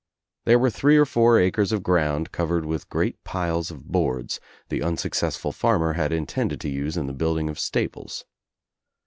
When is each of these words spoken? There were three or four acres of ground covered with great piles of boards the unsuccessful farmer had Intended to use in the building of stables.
There 0.45 0.57
were 0.57 0.71
three 0.71 0.97
or 0.97 1.05
four 1.05 1.37
acres 1.37 1.71
of 1.71 1.83
ground 1.83 2.31
covered 2.31 2.65
with 2.65 2.89
great 2.89 3.23
piles 3.23 3.69
of 3.69 3.85
boards 3.87 4.39
the 4.69 4.81
unsuccessful 4.81 5.51
farmer 5.51 5.93
had 5.93 6.11
Intended 6.11 6.59
to 6.61 6.69
use 6.69 6.97
in 6.97 7.05
the 7.05 7.13
building 7.13 7.49
of 7.51 7.59
stables. 7.59 8.25